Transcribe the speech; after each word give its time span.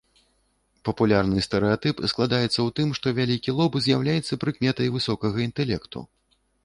Папулярны 0.87 1.43
стэрэатып 1.47 2.01
складаецца 2.13 2.49
ў 2.49 2.69
тым, 2.79 2.87
што 3.01 3.13
вялікі 3.19 3.55
лоб 3.59 3.77
з'яўляецца 3.87 4.41
прыкметай 4.45 4.87
высокага 4.97 5.37
інтэлекту. 5.47 5.99